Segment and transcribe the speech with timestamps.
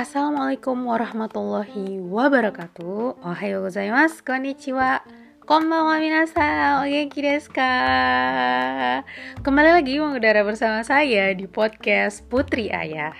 [0.00, 3.20] Assalamualaikum warahmatullahi wabarakatuh.
[3.20, 5.04] Ohayo gozaimasu, konnichiwa.
[5.44, 7.68] Konbanwa minasan, o genki desu ka?
[9.44, 13.12] Kembali lagi mengudara bersama saya di podcast Putri Ayah.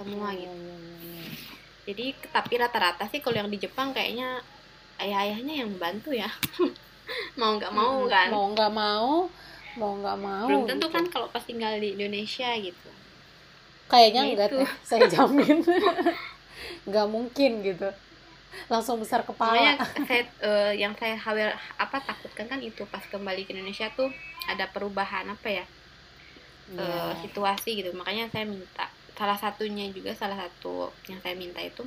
[0.00, 0.56] Semua gitu
[1.84, 4.40] jadi tapi rata-rata sih kalau yang di Jepang kayaknya
[4.96, 6.32] ayah-ayahnya yang bantu ya
[7.34, 9.10] mau nggak mau Hmm, kan Mau nggak mau,
[9.76, 10.46] mau nggak mau.
[10.46, 10.94] belum tentu gitu.
[10.94, 12.88] kan kalau pas tinggal di Indonesia gitu
[13.86, 14.30] Kayaknya Gitu.
[14.34, 15.62] enggak teh, saya jamin.
[16.88, 17.86] Nggak mungkin gitu.
[18.66, 19.86] Langsung besar makanya kepala.
[20.10, 24.10] saya eh, yang saya khawatir apa takutkan kan itu pas kembali ke Indonesia tuh
[24.46, 25.64] ada perubahan apa ya
[26.66, 26.82] Iya.
[26.82, 31.86] eh, situasi gitu makanya saya minta salah satunya juga salah satu yang saya minta itu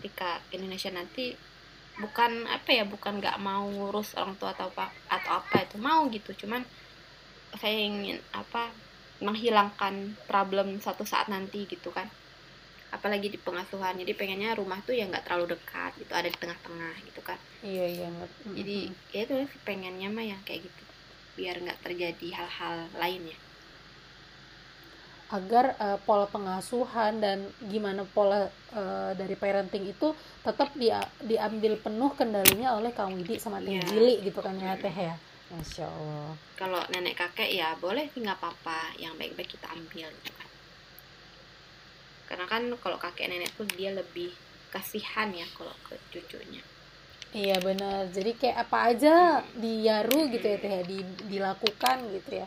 [0.00, 1.36] ketika ke Indonesia nanti
[1.98, 6.06] bukan apa ya bukan nggak mau ngurus orang tua atau apa atau apa itu mau
[6.12, 6.46] gitu.
[6.46, 6.62] Cuman
[7.58, 8.70] saya ingin apa
[9.20, 12.06] menghilangkan problem suatu saat nanti gitu kan.
[12.90, 16.94] Apalagi di pengasuhan jadi pengennya rumah tuh ya nggak terlalu dekat gitu ada di tengah-tengah
[17.06, 17.38] gitu kan.
[17.60, 18.08] Iya, iya.
[18.56, 18.78] jadi
[19.14, 19.36] ya itu
[19.68, 20.82] pengennya mah yang kayak gitu
[21.40, 23.38] biar nggak terjadi hal-hal lainnya
[25.30, 32.10] agar eh, pola pengasuhan dan gimana pola eh, dari parenting itu tetap dia diambil penuh
[32.10, 33.86] kendalinya oleh Kang Widi sama Teh Iya.
[33.86, 35.14] Jili gitu kan ya Teh ya.
[35.50, 36.30] Masya Allah.
[36.54, 40.46] kalau nenek kakek ya boleh sih nggak apa-apa yang baik-baik kita ambil gitu kan
[42.26, 44.30] karena kan kalau kakek nenek tuh dia lebih
[44.68, 46.62] kasihan ya kalau ke cucunya
[47.30, 48.10] Iya benar.
[48.10, 49.14] Jadi kayak apa aja
[49.54, 52.46] diyaru gitu ya Teh ya, di- dilakukan gitu ya.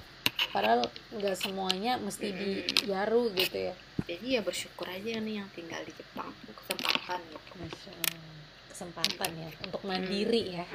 [0.51, 3.75] Padahal nggak semuanya mesti diyaru gitu ya.
[4.03, 8.35] jadi ya bersyukur aja nih yang tinggal di Jepang kesempatan gitu Masya Allah.
[8.67, 10.65] Kesempatan ya untuk mandiri ya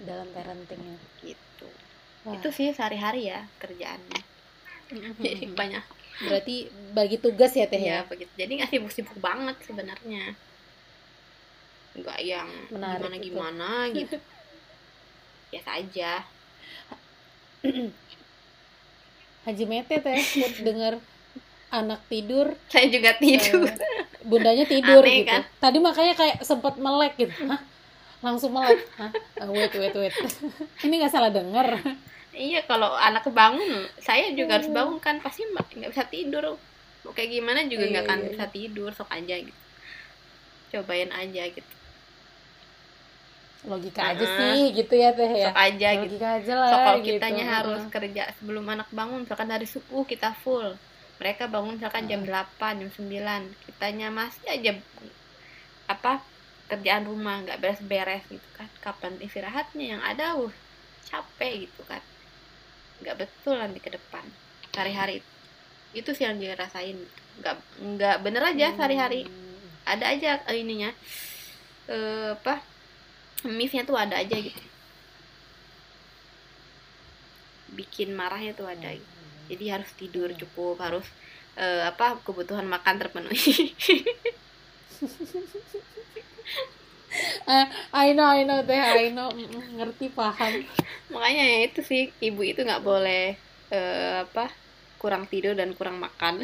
[0.00, 0.98] dalam parentingnya.
[1.20, 1.68] gitu
[2.20, 2.36] Wah.
[2.36, 4.20] itu sih sehari-hari ya kerjaannya
[5.24, 5.84] jadi banyak
[6.20, 8.04] Berarti bagi tugas ya Teh ya.
[8.04, 10.36] ya begitu jadi nggak sibuk-sibuk banget sebenarnya
[11.96, 13.00] nggak yang Menarik itu.
[13.00, 14.16] gimana-gimana gitu
[15.50, 16.12] biasa aja
[19.48, 20.20] Haji Mete teh
[20.60, 21.00] denger
[21.70, 25.30] anak tidur, saya juga tidur eh, bundanya tidur Aneh, gitu.
[25.30, 25.42] kan?
[25.62, 27.32] Tadi makanya kayak sempat melek gitu.
[27.46, 27.62] Hah?
[28.20, 28.84] Langsung melek.
[28.98, 29.10] Hah?
[29.14, 30.14] Eh, wait, wait, wait.
[30.84, 31.78] Ini nggak salah denger.
[32.30, 36.58] Iya kalau anak bangun, saya juga harus bangun kan pasti nggak bisa tidur.
[37.06, 39.60] Mau kayak gimana juga Iya, nggak akan iya, bisa tidur, sok aja gitu.
[40.70, 41.74] Cobain aja gitu,
[43.60, 44.34] Logika aja Ah.
[44.36, 45.46] sih gitu ya teh ya.
[45.46, 46.16] sok aja gitu.
[46.16, 46.68] Logika aja lah.
[46.68, 47.08] So kalau gitu.
[47.14, 50.76] kitanya harus kerja sebelum anak bangun, misalkan dari subuh kita full.
[51.16, 53.52] Mereka bangun misalkan jam 8, jam 9.
[53.62, 54.72] Kitanya masih aja
[55.86, 56.24] apa
[56.66, 58.70] kerjaan rumah nggak beres-beres gitu kan.
[58.80, 60.52] Kapan istirahatnya yang ada uh
[61.02, 62.00] capek gitu kan.
[63.00, 64.20] nggak betul nanti ke depan
[64.70, 65.24] sehari-hari
[65.90, 67.00] itu sih yang dirasain
[67.40, 69.56] nggak nggak bener aja sehari-hari Hmm.
[69.88, 70.92] ada aja eh, ininya
[71.88, 72.60] eh, apa
[73.44, 74.60] missnya tuh ada aja gitu
[77.70, 79.06] bikin marahnya tuh ada gitu.
[79.50, 81.06] jadi harus tidur cukup harus
[81.54, 83.54] eh, apa kebutuhan makan terpenuhi
[87.50, 89.34] Eh, I know, I know teh, I know.
[89.34, 90.62] Mm-mm, Ngerti paham.
[91.10, 93.34] makanya ya itu sih ibu itu nggak boleh
[93.74, 94.46] eh, apa
[94.94, 96.38] kurang tidur dan kurang makan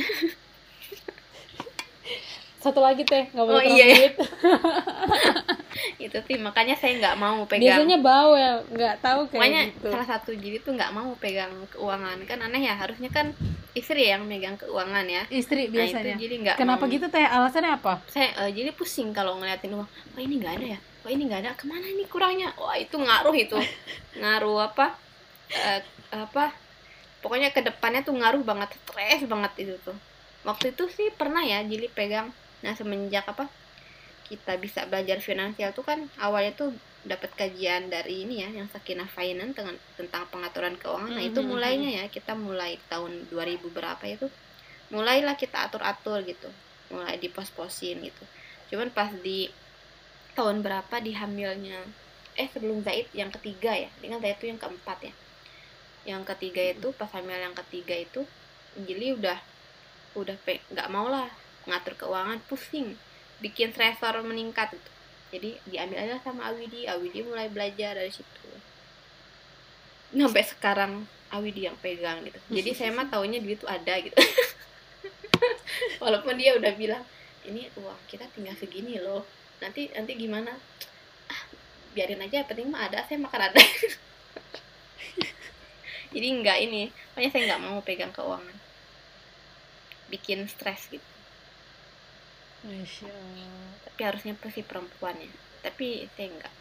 [2.59, 3.97] Satu lagi teh, nggak boleh Oh, kurang iya, iya.
[4.11, 4.15] duit.
[6.05, 9.89] itu sih makanya saya nggak mau pegang Biasanya bawel, nggak tahu kayak Makanya gitu.
[9.93, 13.33] salah satu jadi tuh nggak mau pegang keuangan kan aneh ya harusnya kan
[13.77, 15.23] istri ya yang megang keuangan ya.
[15.29, 16.17] Istri Nah biasanya.
[16.17, 16.57] itu jadi nggak.
[16.57, 16.93] Kenapa mau.
[16.97, 17.21] gitu teh?
[17.21, 18.01] Alasannya apa?
[18.09, 19.85] Saya eh, jadi pusing kalau ngeliatin uang.
[19.85, 20.79] Wah ini nggak ada ya.
[21.05, 21.51] Wah ini nggak ada.
[21.61, 22.57] Ke mana nih kurangnya?
[22.57, 23.57] Wah itu ngaruh itu.
[24.25, 24.97] ngaruh apa?
[25.53, 26.57] Eh, apa?
[27.21, 29.97] Pokoknya ke depannya tuh ngaruh banget stres banget itu tuh.
[30.49, 32.33] Waktu itu sih pernah ya jadi pegang.
[32.65, 33.45] Nah semenjak apa?
[34.27, 36.75] Kita bisa belajar finansial tuh kan awalnya tuh
[37.07, 39.55] dapat kajian dari ini ya yang Sakinah Finance
[39.95, 41.15] tentang pengaturan keuangan.
[41.15, 44.27] Nah, itu mulainya ya kita mulai tahun 2000 berapa itu
[44.91, 46.51] mulailah kita atur-atur gitu.
[46.91, 48.25] Mulai dipos-posin gitu.
[48.75, 49.47] Cuman pas di
[50.35, 51.87] tahun berapa di hamilnya
[52.37, 53.91] eh sebelum Zaid yang ketiga ya.
[54.03, 55.15] Dengan Zaid itu yang keempat ya.
[56.07, 58.27] Yang ketiga itu pas hamil yang ketiga itu
[58.77, 59.39] Jili udah
[60.19, 60.37] udah
[60.75, 61.29] nggak mau lah
[61.67, 62.97] ngatur keuangan pusing
[63.41, 64.91] bikin stresor meningkat gitu.
[65.37, 66.89] Jadi diambil aja sama Awidi.
[66.89, 68.49] Awidi mulai belajar dari situ.
[70.15, 71.05] Sampai sekarang
[71.35, 72.39] Awidi yang pegang gitu.
[72.49, 74.17] Jadi saya mah taunya duit tuh ada gitu.
[76.03, 77.03] Walaupun dia udah bilang
[77.45, 79.27] ini uang kita tinggal segini loh.
[79.61, 80.55] Nanti nanti gimana?
[81.29, 81.43] Ah,
[81.93, 83.61] biarin aja penting mah ada saya makan ada.
[86.15, 86.89] Jadi nggak ini.
[87.13, 88.57] Pokoknya saya nggak mau pegang keuangan.
[90.07, 91.16] Bikin stres gitu
[92.63, 93.71] Masya Allah.
[93.85, 95.29] tapi harusnya pasti perempuan ya.
[95.61, 96.53] Tapi saya nggak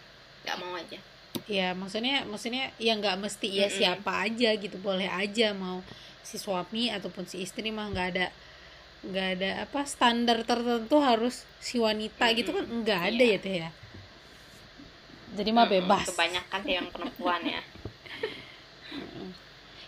[0.43, 0.97] nggak mau aja.
[1.45, 3.75] Ya maksudnya maksudnya ya nggak mesti ya Mm-mm.
[3.75, 5.81] siapa aja gitu boleh aja mau
[6.21, 8.25] si suami ataupun si istri mah nggak ada
[9.05, 13.31] nggak ada apa standar tertentu harus si wanita gitu kan nggak ada Iya.
[13.31, 13.69] ya teh ya.
[15.35, 16.05] Jadi mah bebas.
[16.07, 17.61] Kebanyakan sih yang perempuan ya.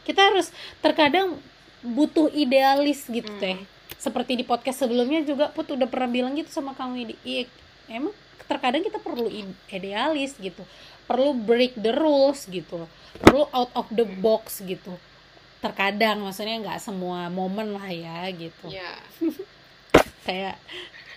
[0.04, 1.40] Kita harus terkadang
[1.80, 3.40] butuh idealis gitu Mm.
[3.40, 3.58] teh
[3.98, 7.44] seperti di podcast sebelumnya juga put udah pernah bilang gitu sama kamu ini iya
[7.90, 8.14] emang
[8.48, 10.64] terkadang kita perlu id- idealis gitu.
[11.06, 12.88] Perlu break the rules gitu.
[13.20, 14.96] Perlu out of the box gitu.
[15.60, 18.72] Terkadang maksudnya nggak semua momen lah ya gitu.
[18.72, 18.96] Ya
[20.28, 20.56] kayak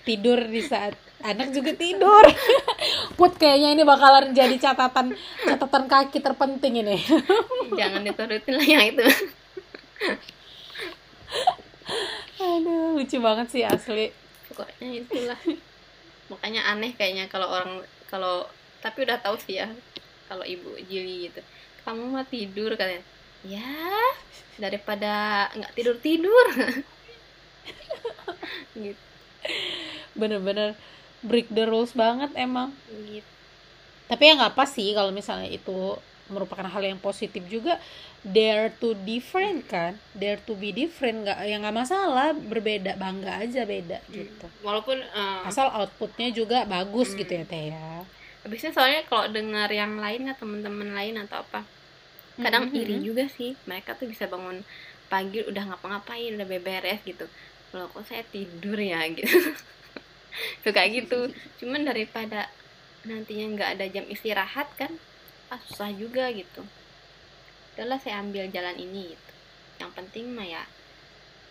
[0.02, 2.24] tidur di saat anak juga tidur.
[3.18, 5.14] Put kayaknya ini bakalan jadi catatan
[5.46, 6.98] catatan kaki terpenting ini.
[7.78, 9.06] Jangan diturutin lah yang itu
[12.40, 14.08] aduh lucu banget sih asli.
[14.48, 15.40] Pokoknya itulah.
[16.32, 18.48] Makanya aneh kayaknya kalau orang kalau
[18.80, 19.68] tapi udah tahu sih ya
[20.24, 21.44] kalau ibu Jili gitu
[21.84, 23.04] kamu mah tidur katanya.
[23.44, 23.76] Ya
[24.60, 26.46] daripada nggak tidur tidur.
[28.70, 29.02] Gitu.
[30.16, 30.78] Bener-bener
[31.20, 32.72] break the rules banget emang.
[32.88, 33.26] Gitu.
[34.10, 35.94] Tapi ya nggak apa sih kalau misalnya itu
[36.30, 37.76] merupakan hal yang positif juga.
[38.20, 39.98] Dare to different kan?
[40.12, 42.32] Dare to be different nggak ya nggak masalah.
[42.32, 44.46] Berbeda bangga aja beda gitu.
[44.62, 47.18] Walaupun eh, asal outputnya juga bagus Hmm.
[47.18, 48.06] gitu ya teh ya.
[48.40, 51.60] Habisnya soalnya kalau dengar yang lain kan teman-teman lain atau apa
[52.36, 52.78] kadang Mhm.
[52.78, 53.52] iri juga sih.
[53.64, 54.64] Mereka tuh bisa bangun
[55.06, 57.28] pagi udah ngapa-ngapain udah beberes gitu.
[57.68, 59.52] Kalau kok saya tidur ya gitu.
[60.62, 61.28] Suka gitu.
[61.58, 62.48] Cuman daripada
[63.00, 64.92] nantinya nggak ada jam istirahat kan
[65.50, 66.62] ah susah juga gitu.
[67.74, 69.32] Udahlah saya ambil jalan ini gitu.
[69.82, 70.62] Yang penting mah ya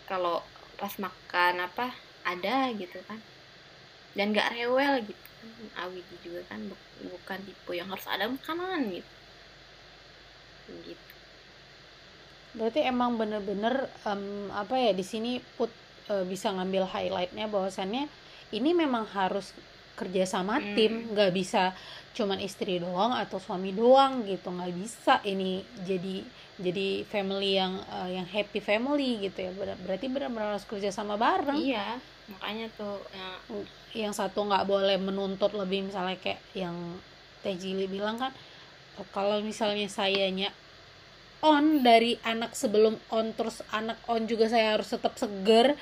[0.08, 0.40] kalau
[0.80, 1.92] pas makan apa
[2.24, 3.20] ada gitu kan.
[4.16, 5.24] Dan nggak rewel gitu.
[5.76, 9.12] Awidi juga kan bu- bukan tipe yang harus ada makanan gitu.
[10.84, 11.12] Gitu.
[12.50, 15.70] Berarti emang bener-bener em, apa ya di sini put
[16.10, 18.10] eh, bisa ngambil highlightnya bahwasannya
[18.50, 19.54] ini memang harus
[19.94, 20.74] kerja sama Hmm.
[20.74, 21.76] tim nggak bisa
[22.16, 26.26] cuman istri doang atau suami doang gitu nggak bisa ini jadi
[26.60, 29.50] jadi family yang eh, yang happy family gitu ya.
[29.56, 31.56] Ber- berarti benar-benar harus kerja sama bareng.
[31.56, 31.96] Iya
[32.30, 33.28] makanya tuh ya,
[34.06, 36.76] yang satu nggak boleh menuntut lebih misalnya kayak yang
[37.42, 38.30] Teh Jili bilang kan
[39.00, 40.54] "Oh, kalau misalnya sayanya
[41.40, 45.72] on dari anak sebelum on terus anak on juga saya harus tetap seger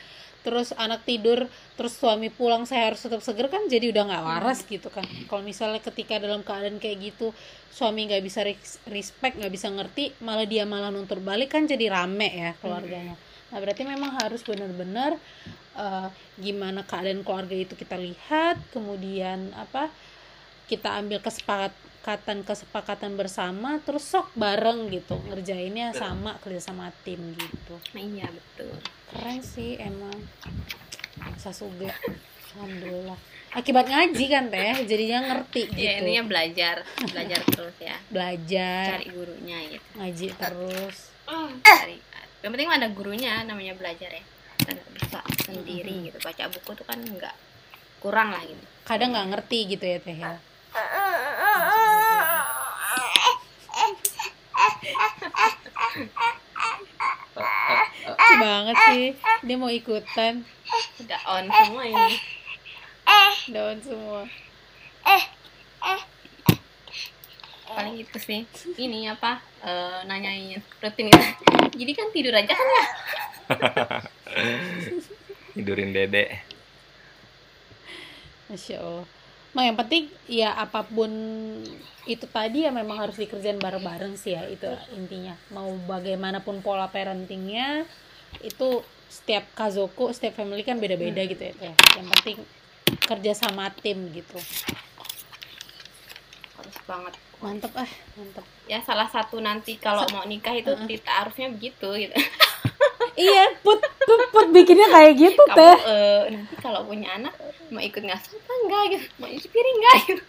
[0.46, 4.62] terus anak tidur terus suami pulang saya harus tetap seger kan jadi udah nggak waras
[4.64, 5.04] gitu kan.
[5.26, 7.34] Kalau misalnya ketika dalam keadaan kayak gitu
[7.74, 11.90] suami nggak bisa res- respect nggak bisa ngerti malah dia malah nuntut balik kan jadi
[11.90, 13.14] rame ya keluarganya.
[13.50, 15.16] Nah berarti memang harus benar-benar
[15.76, 16.08] eh,
[16.38, 19.90] gimana keadaan keluarga itu kita lihat kemudian apa
[20.68, 25.20] kita ambil kesepakatan kesepakatan bersama terus sok bareng gitu.
[25.28, 27.76] Ngerjainnya sama kerja sama tim gitu.
[27.92, 28.72] Nah, iya betul.
[29.12, 30.16] Keren sih emang.
[31.36, 31.92] Sasuga
[32.56, 33.18] alhamdulillah.
[33.52, 34.88] Akibat ngaji kan teh?
[34.88, 35.80] Jadinya ngerti gitu.
[35.80, 36.76] ya intinya belajar.
[37.12, 37.96] Belajar terus ya.
[38.08, 38.86] Belajar.
[38.96, 39.86] Cari gurunya gitu.
[40.00, 40.96] Ngaji terus.
[41.64, 41.96] Cari.
[42.40, 44.24] Yang penting ada gurunya namanya belajar ya.
[44.56, 46.16] Kita nggak bisa sendiri gitu.
[46.24, 47.36] Baca buku tuh kan nggak
[48.00, 48.64] kurang lah gitu.
[48.88, 50.47] Kadang nggak ngerti gitu ya teh ya
[58.08, 59.04] Lucu banget sih.
[59.44, 60.44] Dia mau ikutan.
[61.02, 62.14] Udah on semua ini.
[63.50, 64.22] Daun semua.
[67.68, 68.40] Paling gitu sih.
[68.78, 69.42] Ini apa?
[69.58, 71.34] Eh, nanyain rutinitas
[71.78, 72.84] jadi kan tidur aja kan ya?
[75.54, 76.42] Tidurin dede.
[78.50, 79.06] Masya Allah.
[79.56, 81.10] Nah yang penting ya apa pun
[82.08, 85.36] itu tadi ya memang harus dikerjain bareng-bareng sih ya itu intinya.
[85.52, 87.84] Mau bagaimanapun pola parentingnya
[88.44, 91.54] itu setiap kazoku, setiap family kan beda-beda gitu ya.
[91.56, 91.74] Teh.
[91.96, 92.36] Yang penting
[93.04, 94.36] kerja sama tim gitu.
[96.58, 97.86] harus banget Mantep ah,
[98.18, 98.42] mantep.
[98.66, 102.10] ya salah satu nanti kalau mau nikah itu kita harusnya begitu gitu
[103.14, 105.78] iya, put, put, put bikinnya kayak gitu kamu teh.
[105.86, 107.30] eh, nanti kalau punya anak
[107.70, 109.06] mau ikut ngasuh apa enggak gitu.
[109.16, 110.22] Mau nyuci piring enggak gitu.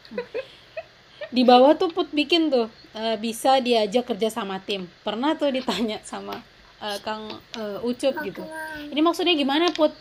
[1.29, 4.88] Di bawah tuh put bikin tuh eh, bisa diajak kerja sama tim.
[5.03, 6.39] Pernah tuh ditanya sama
[6.79, 7.27] eh, Kang
[7.60, 8.48] eh, Ucup gitu.
[8.88, 9.91] Ini maksudnya gimana put?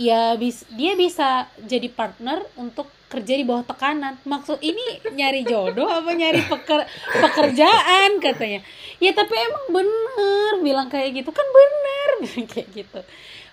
[0.00, 4.16] ya bis dia bisa jadi partner untuk kerja di bawah tekanan.
[4.24, 6.88] Maksud ini nyari jodoh apa nyari peker,
[7.20, 8.64] pekerjaan katanya.
[8.96, 11.30] Ya tapi emang bener bilang kayak gitu.
[11.34, 12.10] Kan bener
[12.56, 13.00] kayak gitu.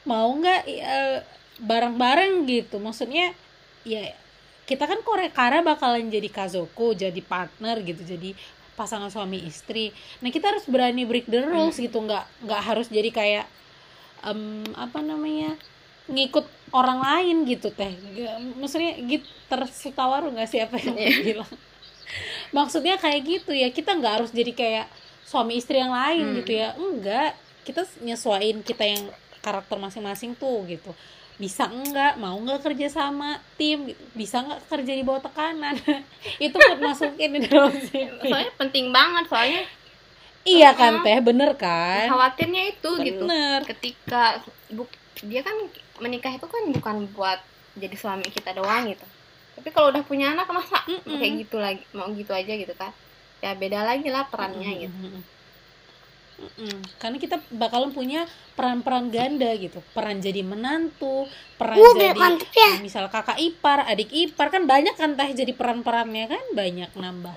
[0.08, 1.20] Mau nggak eh,
[1.60, 2.80] bareng-bareng gitu.
[2.80, 3.36] Maksudnya
[3.84, 4.16] ya
[4.68, 8.36] kita kan Korekara bakalan jadi kazoko jadi partner gitu jadi
[8.76, 9.90] pasangan suami istri.
[10.22, 13.46] Nah kita harus berani break the rules gitu nggak nggak harus jadi kayak
[14.22, 15.56] em, apa namanya
[16.06, 17.96] ngikut orang lain gitu teh.
[18.60, 21.10] Maksudnya gitu tersutawaru nggak sih apa yang Iya.
[21.24, 21.52] bilang?
[22.52, 24.86] Maksudnya kayak gitu ya kita nggak harus jadi kayak
[25.24, 26.36] suami istri yang lain Hmm.
[26.44, 26.76] gitu ya.
[26.76, 29.04] Enggak kita nyesuaiin kita yang
[29.44, 30.92] karakter masing-masing tuh gitu
[31.38, 33.94] bisa enggak mau enggak kerja sama tim?
[33.94, 34.02] Gitu.
[34.18, 35.78] bisa enggak kerja di bawah tekanan?
[36.46, 39.64] Itu buat masukin di dalam CV soalnya penting banget soalnya
[40.48, 41.18] iya kan teh?
[41.22, 42.08] Bener kan?
[42.10, 43.24] khawatirnya itu gitu.
[43.28, 43.68] Bener.
[43.68, 44.40] Ketika
[44.72, 44.88] bu,
[45.28, 45.54] dia kan
[46.00, 47.44] menikah itu kan bukan buat
[47.78, 49.04] jadi suami kita doang gitu.
[49.60, 51.20] Tapi kalau udah punya anak masa Mm-mm.
[51.20, 52.96] kayak gitu lagi mau gitu aja gitu kan?
[53.44, 54.98] Ya beda lagi lah perannya gitu
[56.38, 56.86] Mm-mm.
[57.02, 61.26] Karena kita bakalan punya peran-peran ganda gitu, peran jadi menantu,
[61.58, 62.78] peran Uh, jadi mantep ya.
[62.78, 67.34] misal kakak ipar, adik ipar kan banyak kan teh jadi peran-perannya kan banyak nambah.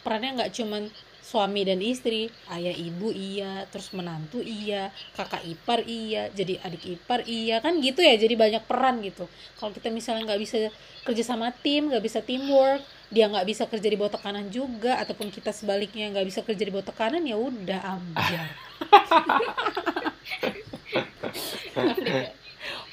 [0.00, 0.88] Perannya nggak cuman
[1.24, 7.24] suami dan istri, ayah ibu iya, terus menantu iya, kakak ipar iya, jadi adik ipar
[7.24, 9.24] iya kan gitu ya, jadi banyak peran gitu.
[9.56, 10.68] Kalau kita misalnya nggak bisa
[11.04, 15.28] kerja sama tim, nggak bisa teamwork, dia nggak bisa kerja di bawah tekanan juga, ataupun
[15.28, 18.48] kita sebaliknya nggak bisa kerja di bawah tekanan ya udah ambiar.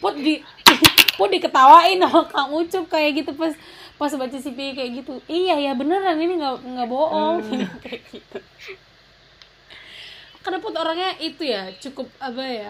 [0.02, 0.42] Pot di
[1.16, 3.54] Pot diketawain sama Kang Ucup kayak gitu pas
[4.02, 5.22] pas baca CV kayak gitu.
[5.30, 7.38] Iya ya beneran ini nggak nggak bohong
[7.86, 8.38] kayak gitu.
[10.42, 12.70] Karena Pot orangnya itu ya cukup apa ya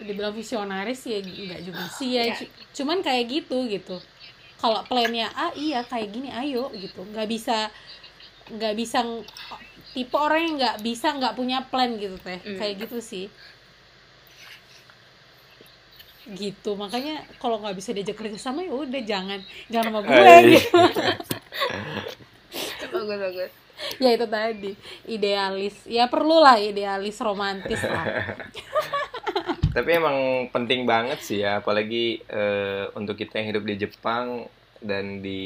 [0.00, 2.32] dibilang visionaris ya nggak juga sih ya.
[2.32, 4.00] Cu- cuman kayak gitu gitu
[4.58, 7.06] kalau plannya A iya kayak gini ayo gitu.
[7.06, 7.70] Nggak bisa
[8.48, 8.98] nggak bisa
[9.94, 12.42] tipe orang yang nggak bisa nggak punya plan gitu teh.
[12.42, 12.58] Hmm.
[12.58, 13.26] kayak gitu sih.
[16.28, 20.34] Gitu makanya kalau nggak bisa diajak kerja sama ya udah jangan jangan sama gue.
[20.58, 20.70] Gitu
[22.92, 23.50] bagus bagus.
[24.02, 24.72] Ya itu tadi
[25.06, 25.76] idealis.
[25.86, 28.06] Ya perlulah idealis romantis lah
[29.78, 34.50] Tapi emang penting banget sih ya, apalagi eh, untuk kita yang hidup di Jepang
[34.82, 35.42] dan di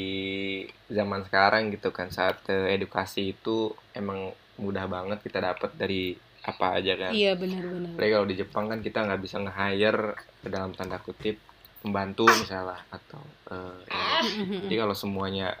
[0.89, 6.81] zaman sekarang gitu kan saat eh, edukasi itu emang mudah banget kita dapat dari apa
[6.81, 7.11] aja kan.
[7.13, 10.17] iya benar-benar Apalagi kalau di Jepang kan kita nggak bisa nge-hire
[10.49, 11.37] dalam tanda kutip
[11.85, 13.21] pembantu misalnya atau
[13.53, 14.65] eh, ini.
[14.65, 15.53] Jadi kalau semuanya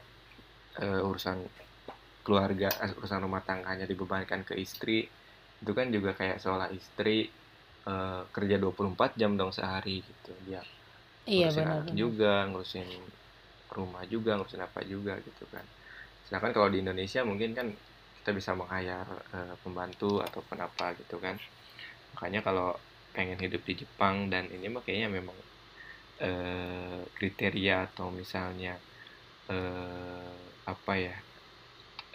[0.81, 1.45] eh, urusan
[2.25, 5.05] keluarga, urusan rumah tangganya dibebankan ke istri,
[5.61, 7.29] itu kan juga kayak seolah istri
[7.91, 10.31] eh, kerja 24 jam dong sehari gitu.
[10.47, 10.61] Dia
[11.31, 12.89] iya ngurusin anak benar-benar juga, ngurusin
[13.77, 15.65] rumah juga, ngurusin apa juga gitu kan.
[16.25, 17.67] Sedangkan kalau di Indonesia mungkin kan
[18.17, 21.35] kita bisa menghayar eh, pembantu ataupun apa gitu kan.
[22.15, 22.67] Makanya kalau
[23.15, 25.37] pengen hidup di Jepang dan ini mah kayaknya memang
[26.21, 28.73] eh, kriteria atau misalnya
[29.51, 30.39] eh,
[30.73, 31.15] apa ya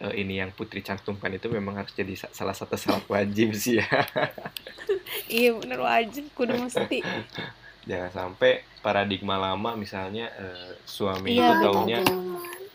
[0.02, 3.78] eh, ini yang Putri cantumkan itu memang harus jadi sa- salah satu syarat wajib sih
[3.82, 3.86] ya.
[5.38, 7.02] iya benar wajib kudu mesti.
[7.88, 11.98] Jangan sampai paradigma lama misalnya eh, suami iya itu taunya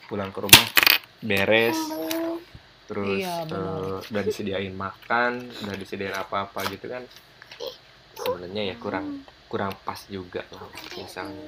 [0.10, 0.66] pulang ke rumah
[1.24, 1.80] beres
[2.84, 7.08] terus Iya, eh, udah disediain makan udah disediain apa-apa gitu kan
[8.20, 10.66] sebenarnya ya kurang kurang pas juga lah
[10.98, 11.48] misalnya.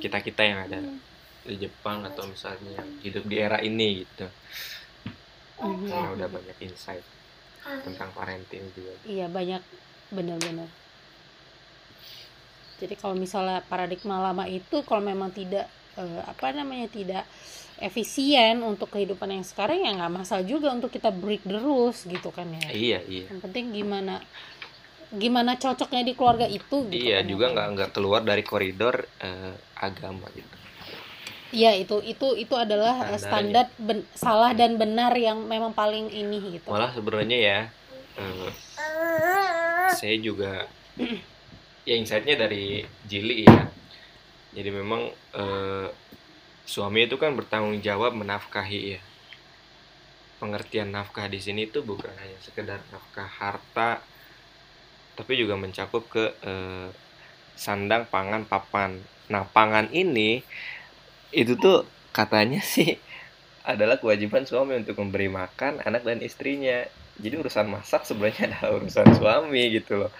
[0.00, 0.80] Kita kita yang ada
[1.50, 4.24] di Jepang atau misalnya hidup di era ini gitu
[5.62, 5.88] Mhm.
[5.88, 7.04] karena udah banyak insight
[7.84, 9.62] tentang parenting juga Iya banyak
[10.14, 10.68] benar-benar.
[12.76, 15.64] Jadi kalau misalnya paradigma lama itu kalau memang tidak
[15.96, 17.24] eh, apa namanya tidak
[17.80, 22.28] efisien untuk kehidupan yang sekarang ya nggak masalah juga untuk kita break the rules gitu
[22.36, 22.68] kan ya.
[22.74, 24.14] iya iya Yang penting gimana
[25.22, 26.96] gimana cocoknya di keluarga itu gitu.
[27.00, 27.52] iya kan, juga ya.
[27.52, 28.94] nggak nggak keluar dari koridor
[29.28, 29.54] eh,
[29.86, 30.55] agama gitu
[31.54, 33.22] Iya itu itu itu adalah eh, Standarnya.
[33.22, 36.66] standar ben- salah dan benar yang memang paling ini gitu.
[36.66, 37.58] malah sebenarnya ya
[38.18, 38.50] eh,
[39.94, 40.66] saya juga
[41.86, 43.70] ya insightnya dari Jili ya
[44.50, 45.06] jadi memang
[45.38, 45.88] eh,
[46.66, 49.00] suami itu kan bertanggung jawab menafkahi ya
[50.42, 54.02] pengertian nafkah di sini tuh bukan hanya sekedar nafkah harta
[55.16, 56.88] tapi juga mencakup ke eh,
[57.56, 58.98] sandang pangan papan
[59.30, 60.42] nah pangan ini
[61.40, 61.76] itu tuh
[62.16, 62.88] katanya sih
[63.72, 66.86] adalah kewajiban suami untuk memberi makan anak dan istrinya.
[67.24, 70.12] Jadi urusan masak sebenarnya adalah urusan suami gitu loh.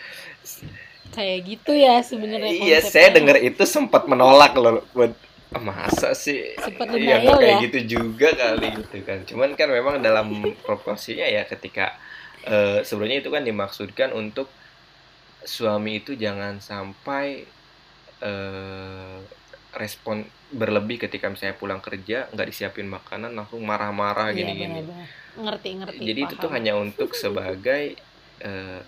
[1.15, 5.13] kayak gitu ya sebenarnya iya saya dengar itu sempat menolak loh buat
[5.55, 7.59] "Ah, masa sih Sempat ya nggak kayak ya?
[7.71, 10.27] gitu juga kali gitu kan cuman kan memang dalam
[10.67, 11.95] proporsinya ya ketika
[12.45, 14.49] eh, sebenarnya itu kan dimaksudkan untuk
[15.47, 17.47] suami itu jangan sampai
[18.23, 19.17] eh,
[19.77, 24.81] respon berlebih ketika misalnya pulang kerja nggak disiapin makanan langsung marah-marah Iya, gini-gini.
[24.81, 25.09] benar-benar.
[25.37, 26.57] ngerti ngerti jadi itu tuh paham.
[26.57, 27.99] hanya untuk sebagai
[28.41, 28.81] eh,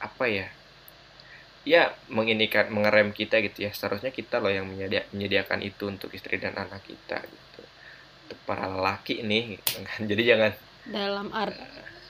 [0.00, 0.48] apa ya
[1.62, 3.70] ya menginikan mengerem kita gitu ya.
[3.70, 7.62] Seharusnya kita loh yang menyedia- menyediakan itu untuk istri dan anak kita gitu.
[8.26, 10.00] Untuk para lelaki nih gitu kan.
[10.10, 10.52] Jadi jangan
[10.82, 11.54] dalam art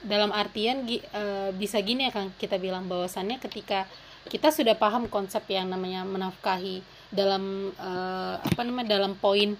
[0.01, 2.33] dalam artian eh, bisa gini ya Kang.
[2.33, 3.85] Kita bilang bahwasannya ketika
[4.25, 6.81] kita sudah paham konsep yang namanya menafkahi
[7.13, 9.53] dalam eh, apa namanya dalam poin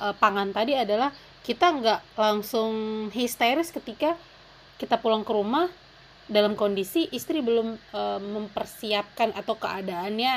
[0.00, 1.12] eh, pangan tadi adalah
[1.44, 2.72] kita nggak langsung
[3.12, 4.16] histeris ketika
[4.80, 5.68] kita pulang ke rumah
[6.24, 10.34] dalam kondisi istri belum eh, mempersiapkan atau keadaannya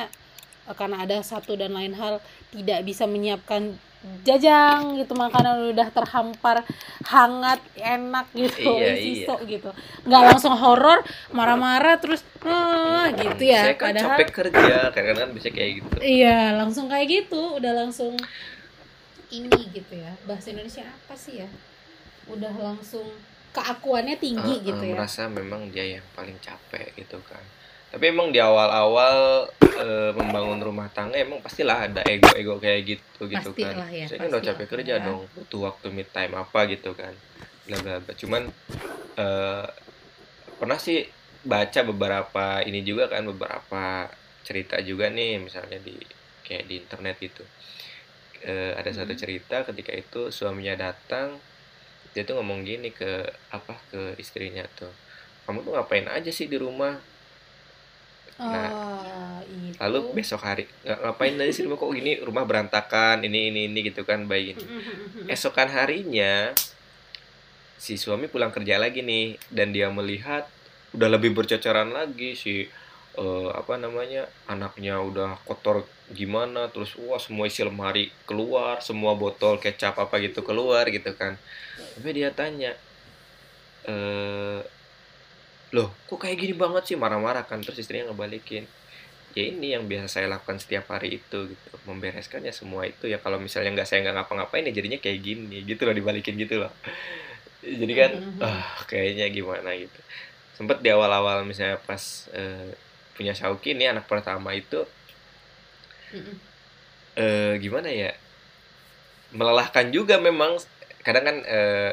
[0.68, 2.20] eh, karena ada satu dan lain hal
[2.52, 3.80] tidak bisa menyiapkan
[4.28, 6.62] jajang gitu makanan udah terhampar
[7.08, 9.70] hangat enak gitu Iya, siso gitu.
[10.04, 11.00] Nggak langsung horor
[11.32, 13.72] marah-marah terus ah gitu ya.
[13.72, 15.96] saya kan padahal capek kerja kadang-kadang kan bisa kayak gitu.
[16.04, 18.14] Iya langsung kayak gitu udah langsung
[19.32, 20.12] ini gitu ya.
[20.28, 21.50] Bahasa Indonesia apa sih ya?
[22.28, 23.08] Udah langsung
[23.58, 24.94] keakuannya tinggi eh, gitu ya.
[24.94, 27.42] merasa memang dia yang paling capek gitu kan
[27.88, 33.50] tapi emang di awal-awal eh, membangun rumah tangga emang pastilah ada ego-ego kayak gitu gitu
[33.56, 33.74] kan.
[33.74, 35.06] Pastilah ya, saya kan udah capek kerja ya.
[35.08, 37.14] dong butuh waktu mid time apa gitu kan.
[37.66, 38.14] Bla bla bla.
[38.14, 38.44] Cuman
[39.16, 39.66] eh,
[40.58, 41.08] pernah sih
[41.48, 44.12] baca beberapa ini juga kan beberapa
[44.44, 45.96] cerita juga nih misalnya di
[46.44, 47.44] kayak di internet gitu.
[48.44, 49.22] Eh, ada satu Hmm.
[49.22, 51.40] cerita ketika itu suaminya datang
[52.12, 54.90] dia tuh ngomong gini ke apa ke istrinya tuh.
[55.46, 56.98] Kamu tuh ngapain aja sih di rumah
[58.38, 59.74] Ah, itu.
[59.82, 61.64] lalu besok hari "Nggak- ngapain aja sih?
[61.66, 62.12] Rumah kok gini?
[62.22, 64.66] Rumah berantakan ini ini ini gitu kan bayi ini.
[65.34, 66.54] Esokan harinya
[67.78, 70.44] si suami pulang kerja lagi nih dan dia melihat
[70.98, 72.66] udah lebih bercocoran lagi si
[73.18, 75.86] eh, apa namanya anaknya udah kotor
[76.20, 81.34] gimana terus wah semua isi lemari keluar semua botol kecap apa gitu keluar gitu kan.
[81.96, 82.72] Tapi dia tanya
[83.88, 84.60] eh
[85.78, 86.98] loh kok kayak gini banget sih?
[87.04, 88.64] Marah-marah kan terus istrinya ngebalikin.
[89.38, 91.70] Ya ini yang biasa saya lakukan setiap hari itu gitu.
[91.90, 93.18] Membereskan ya semua itu ya.
[93.26, 96.72] Kalau misalnya nggak saya nggak ngapa-ngapain ya jadinya kayak gini gitu loh dibalikin gitu loh.
[97.82, 98.42] Jadi kan Mhm.
[98.44, 100.00] ah kayaknya gimana gitu.
[100.58, 102.74] Sempet di awal-awal misalnya pas eh,
[103.18, 104.80] punya Shauki nih anak pertama itu
[107.18, 108.12] eh gimana ya?
[109.36, 110.56] Melelahkan juga memang.
[111.04, 111.92] Kadang kan eh,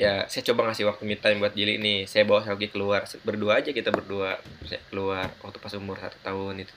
[0.00, 2.08] ya saya coba ngasih waktu me time buat Jili nih.
[2.08, 3.04] Saya bawa Shauki keluar.
[3.20, 4.40] Berdua aja kita berdua.
[4.64, 6.72] Saya keluar waktu pas umur satu tahun itu.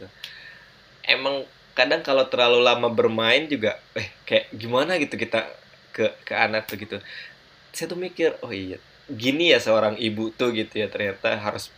[1.07, 5.47] Emang kadang kalau terlalu lama bermain juga eh kayak gimana gitu kita
[5.95, 6.99] ke ke anak tuh gitu.
[7.71, 8.75] Saya tuh mikir oh iya
[9.07, 10.91] gini ya seorang ibu tuh gitu ya.
[10.91, 11.71] Ternyata harus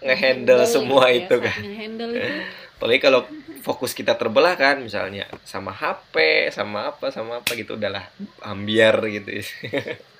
[0.00, 1.56] ngehandle semua gitu itu ya, kan.
[1.60, 2.40] saat ngehandle itu.
[2.80, 3.20] Apalagi kalau
[3.60, 7.76] fokus kita terbelah kan misalnya sama HP sama apa sama apa gitu.
[7.76, 8.08] Udahlah
[8.40, 9.44] ambiar gitu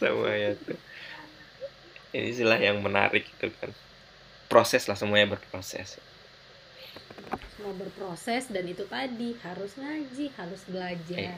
[0.00, 0.78] sama ya tuh.
[2.14, 3.70] Ini istilah yang menarik itu kan.
[4.48, 6.00] Proses lah semuanya berproses.
[7.60, 11.18] Mau berproses dan itu tadi harus ngaji harus belajar.
[11.18, 11.36] Iya.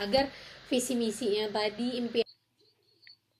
[0.00, 0.24] agar
[0.72, 2.24] visi misinya tadi impian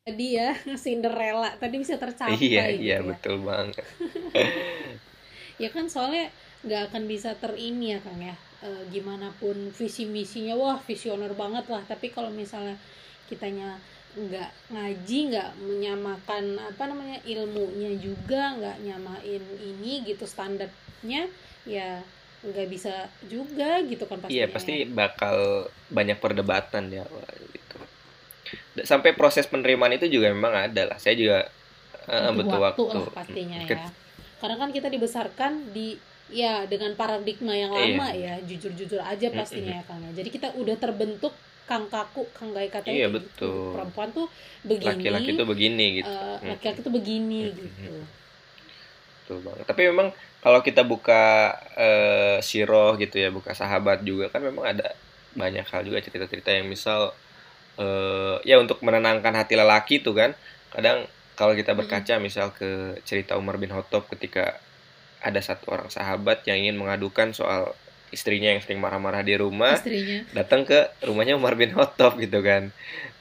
[0.05, 3.07] tadi ya Cinderella tadi bisa tercapai iya gitu iya ya.
[3.09, 3.85] betul banget.
[5.63, 6.33] Ya kan soalnya
[6.67, 8.35] nggak akan bisa terini ya kang ya.
[8.65, 11.83] E, gimana pun visi misinya wah visioner banget lah.
[11.87, 12.77] Tapi kalau misalnya
[13.31, 13.79] kitanya
[14.13, 21.33] nggak ngaji nggak menyamakan apa namanya ilmunya juga nggak nyamain ini gitu standarnya
[21.65, 22.05] ya
[22.43, 24.37] nggak bisa juga gitu kan pastinya.
[24.37, 27.77] iya pasti bakal banyak perdebatan awal gitu.
[28.83, 30.99] Sampai proses penerimaan itu juga memang ada lah.
[30.99, 31.47] Saya juga
[32.11, 33.89] eh, butuh butuh waktu, waktu, lah pastinya Ket- ya.
[34.43, 35.95] karena kan kita dibesarkan di
[36.35, 37.95] ya dengan paradigma yang Iya.
[37.95, 40.11] lama ya jujur-jujur aja pastinya ya kang ya.
[40.21, 41.31] Jadi kita udah terbentuk
[41.65, 43.17] kang kaku kang gaya katanya Iya, gitu.
[43.23, 43.73] betul.
[43.75, 44.27] perempuan tuh
[44.63, 46.49] begini laki-laki itu begini gitu Mm.
[46.53, 47.93] laki-laki tuh begini Mm, gitu
[49.23, 49.65] Betul banget.
[49.71, 50.09] Tapi memang
[50.43, 54.99] kalau kita buka eh, siroh gitu ya, buka sahabat juga kan memang ada
[55.33, 57.15] banyak hal juga cerita-cerita yang misal
[57.79, 60.35] eh, ya untuk menenangkan hati lelaki tuh kan.
[60.75, 64.59] Kadang kalau kita berkaca misal ke cerita Umar bin Khattab ketika
[65.23, 67.79] ada satu orang sahabat yang ingin mengadukan soal
[68.13, 72.69] istrinya yang sering marah-marah di rumah istrinya datang ke rumahnya Umar bin Khattab gitu kan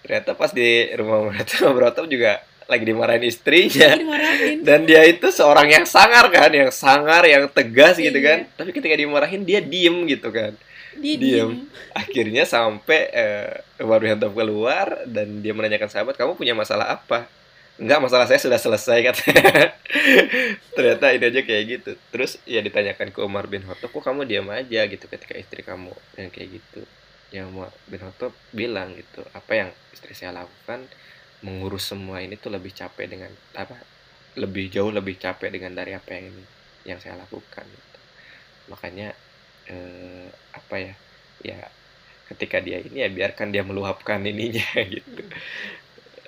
[0.03, 1.47] ternyata pas di rumah Umar bin
[1.81, 4.63] Khattab juga lagi dimarahin istrinya Dimarahin.
[4.67, 8.27] dan dia itu seorang yang sangar kan yang sangar yang tegas gitu Iya.
[8.27, 10.55] kan tapi ketika dimarahin dia diem gitu kan
[10.95, 11.19] Dia Diem.
[11.19, 11.51] diem.
[11.91, 17.27] akhirnya sampai eh, Umar bin Khattab keluar dan dia menanyakan sahabat kamu punya masalah apa
[17.81, 19.73] enggak masalah saya sudah selesai katanya.
[20.77, 21.91] Ternyata ini aja kayak gitu.
[22.13, 24.85] Terus ya ditanyakan ke Umar bin Khattab kok kamu diam aja?
[24.85, 26.85] Gitu ketika istri kamu yang kayak gitu.
[27.33, 30.85] Ya Umar bin Khattab bilang gitu apa yang istri saya lakukan
[31.41, 33.73] mengurus semua ini tuh lebih capek dengan apa
[34.37, 36.45] lebih jauh lebih capek dengan dari apa yang ini
[36.85, 37.65] yang saya lakukan.
[37.65, 37.99] Gitu.
[38.69, 39.11] makanya
[39.67, 40.93] eh, apa ya
[41.43, 41.59] ya
[42.31, 44.63] ketika dia ini ya biarkan dia meluapkan ininya
[44.93, 45.23] gitu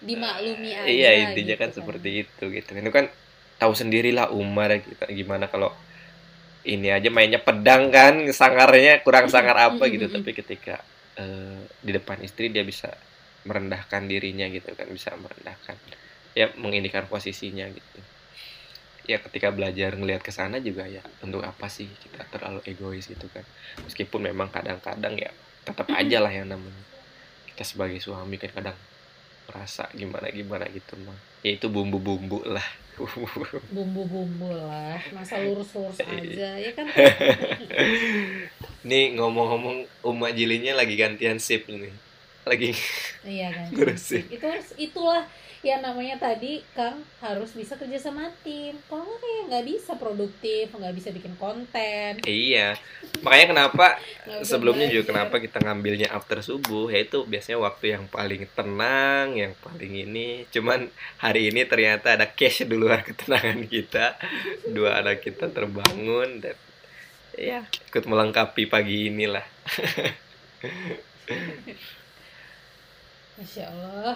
[0.04, 0.88] Dimaklumi aja.
[0.88, 1.70] iya intinya gitu kan.
[1.72, 2.70] seperti itu gitu.
[2.76, 3.08] Itu kan
[3.58, 5.72] tahu sendirilah Umar kita gimana kalau
[6.64, 10.08] ini aja mainnya pedang kan sangarnya kurang sangar apa gitu.
[10.12, 10.80] tapi ketika
[11.20, 12.92] eh, di depan istri dia bisa
[13.44, 15.76] merendahkan dirinya gitu kan bisa merendahkan
[16.34, 18.00] ya mengindikan posisinya gitu.
[19.04, 23.28] Ya ketika belajar ngelihat ke sana juga ya untuk apa sih kita terlalu egois gitu
[23.30, 23.44] kan.
[23.84, 25.32] Meskipun memang kadang-kadang ya
[25.68, 26.84] tetap aja lah yang namanya.
[27.52, 28.78] Kita sebagai suami kan kadang
[29.46, 32.64] merasa gimana gimana gitu mah ya itu bumbu-bumbu lah
[33.74, 35.02] Bumbu-bumbu lah.
[35.18, 36.14] Masa lurus-lurus Iya.
[36.14, 36.50] aja.
[36.62, 36.86] Ya kan?
[38.90, 41.90] nih ngomong-ngomong umat jilinya lagi gantian sip nih
[42.44, 42.76] lagi
[43.24, 43.68] Iya kan.
[43.72, 44.24] Ngurusin.
[44.28, 45.24] Itu harus itulah
[45.64, 48.76] yang namanya tadi Kang harus bisa kerja sama tim.
[48.92, 52.20] Kalau nggak kayak nggak bisa produktif, nggak bisa bikin konten.
[52.28, 52.76] iya
[53.24, 53.86] makanya kenapa
[54.50, 59.94] sebelumnya juga kenapa kita ngambilnya after subuh yaitu biasanya waktu yang paling tenang yang paling
[60.08, 60.88] ini cuman
[61.20, 64.16] hari ini ternyata ada cash di luar ketenangan kita
[64.72, 66.56] dua anak kita terbangun dan
[67.40, 69.44] ya ikut melengkapi pagi inilah
[73.40, 74.16] Masya Allah.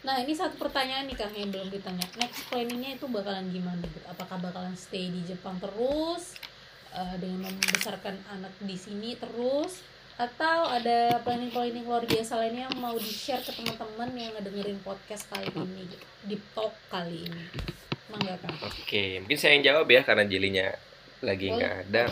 [0.00, 2.06] Nah ini satu pertanyaan nih Kang yang belum ditanya.
[2.16, 3.84] Next planningnya itu bakalan gimana?
[4.08, 6.40] Apakah bakalan stay di Jepang terus
[6.96, 9.84] eh, dengan membesarkan anak di sini terus?
[10.20, 15.48] Atau ada planning-planning luar biasa lainnya yang mau di-share ke teman-teman yang ngedengerin podcast kali
[15.48, 16.06] ini gitu?
[16.28, 17.44] Deep Talk kali ini.
[18.10, 18.56] Emang gak Kang?
[18.66, 20.66] oke mungkin saya yang jawab ya karena jilinya
[21.22, 22.10] lagi nggak ada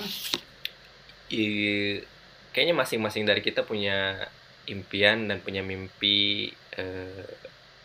[1.34, 2.06] I-
[2.54, 4.30] kayaknya masing-masing dari kita punya
[4.68, 7.28] impian dan punya mimpi eh,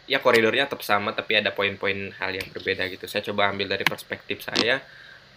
[0.06, 3.86] ya koridornya tetap sama tapi ada poin-poin hal yang berbeda gitu saya coba ambil dari
[3.88, 4.84] perspektif saya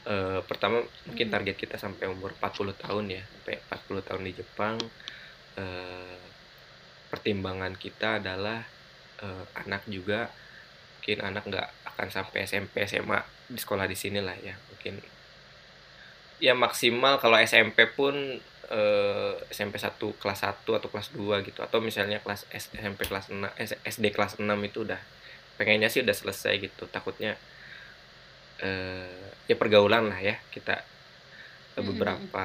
[0.07, 1.35] Eh, pertama mungkin Hmm.
[1.35, 4.77] target kita sampai umur 40 tahun ya sampai 40 tahun di Jepang
[5.57, 6.19] Eh,
[7.11, 8.61] pertimbangan kita adalah
[9.19, 10.29] eh, anak juga
[11.01, 15.01] mungkin anak nggak akan sampai SMP SMA di sekolah di sini lah ya mungkin
[16.39, 18.15] ya maksimal kalau SMP pun
[18.71, 21.61] eh, SMP 1 kelas 1 atau kelas 2 gitu.
[21.63, 24.99] Atau misalnya kelas S- SMP kelas 6 S- SD kelas 6 itu udah
[25.59, 26.85] pengennya sih udah selesai gitu.
[26.91, 27.37] Takutnya
[28.63, 30.85] eh, ya pergaulan lah ya kita eh,
[31.79, 31.87] Mm-mm.
[31.95, 32.45] beberapa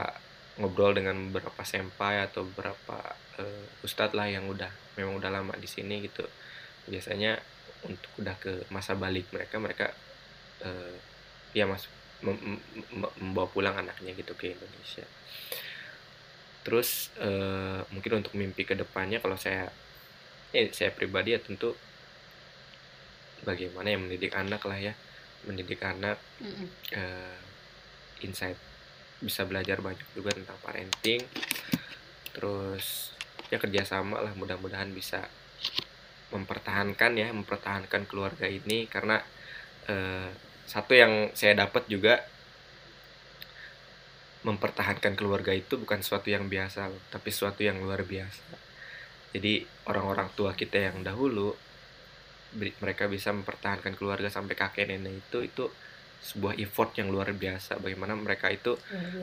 [0.59, 2.97] ngobrol dengan beberapa senpai atau beberapa
[3.39, 6.23] eh, ustadz lah yang udah memang udah lama di sini gitu.
[6.87, 7.39] Biasanya
[7.87, 9.87] untuk udah ke masa balik mereka mereka
[10.61, 10.95] eh,
[11.57, 11.87] ya mas
[12.21, 15.01] mem- mem- mem- membawa pulang anaknya gitu ke Indonesia
[16.61, 19.69] terus eh, mungkin untuk mimpi ke depannya kalau saya
[20.51, 21.73] ya saya pribadi ya tentu
[23.43, 24.93] bagaimana yang mendidik anak lah ya.
[25.49, 26.21] Mendidik anak
[26.93, 27.37] eh,
[28.21, 28.57] insight.
[29.21, 31.21] Bisa belajar banyak juga tentang parenting.
[32.31, 33.13] Terus
[33.51, 35.27] ya kerjasama lah mudah-mudahan bisa
[36.31, 38.85] mempertahankan ya mempertahankan keluarga ini.
[38.85, 39.17] Karena
[39.89, 40.29] eh,
[40.69, 42.21] satu yang saya dapat juga
[44.41, 48.57] mempertahankan keluarga itu bukan sesuatu yang biasa loh tapi sesuatu yang luar biasa.
[49.31, 51.55] Jadi orang-orang tua kita yang dahulu
[52.57, 55.65] mereka bisa mempertahankan keluarga sampai kakek nenek itu itu
[56.21, 57.79] sebuah effort yang luar biasa.
[57.79, 58.75] Bagaimana mereka itu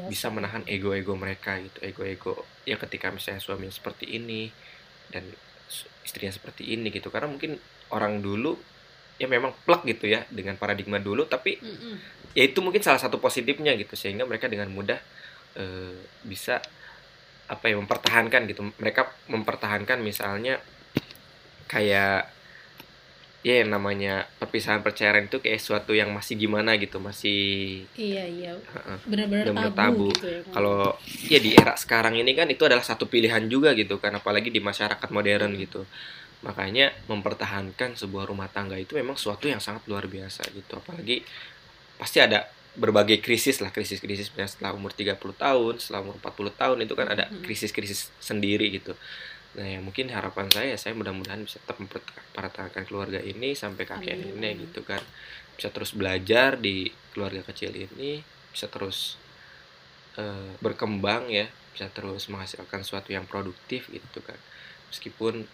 [0.09, 1.78] bisa menahan ego-ego mereka gitu.
[1.85, 4.48] Ego-ego ya ketika misalnya suaminya seperti ini
[5.12, 5.28] dan
[6.02, 7.12] istrinya seperti ini gitu.
[7.12, 7.61] Karena mungkin
[7.92, 8.57] orang dulu
[9.18, 11.94] ya memang plek gitu ya dengan paradigma dulu tapi Mm-mm.
[12.33, 14.98] ya itu mungkin salah satu positifnya gitu sehingga mereka dengan mudah
[15.59, 16.62] eh, bisa
[17.48, 20.61] apa ya mempertahankan gitu mereka mempertahankan misalnya
[21.66, 22.28] kayak
[23.38, 28.52] ya yang namanya perpisahan perceraian itu kayak sesuatu yang masih gimana gitu masih Iya iya.
[29.07, 30.07] Benar-benar tabu, tabu.
[30.11, 30.40] gitu ya.
[30.50, 30.98] kalau
[31.31, 34.59] ya di era sekarang ini kan itu adalah satu pilihan juga gitu kan apalagi di
[34.59, 35.87] masyarakat modern gitu
[36.38, 40.79] makanya mempertahankan sebuah rumah tangga itu memang sesuatu yang sangat luar biasa gitu.
[40.79, 41.27] Apalagi
[41.98, 42.46] pasti ada
[42.79, 44.31] berbagai krisis lah krisis-krisis.
[44.31, 48.94] Setelah umur 30 tahun setelah umur 40 tahun itu kan ada krisis-krisis sendiri gitu.
[49.59, 54.38] Nah ya mungkin harapan saya saya mudah-mudahan bisa tetap mempertahankan keluarga ini sampai kakek Amin,
[54.38, 55.03] nenek gitu kan.
[55.59, 58.22] Bisa terus belajar di keluarga kecil ini
[58.55, 59.18] bisa terus
[60.14, 61.51] eh, berkembang ya.
[61.74, 64.38] Bisa terus menghasilkan sesuatu yang produktif gitu kan.
[64.94, 65.51] Meskipun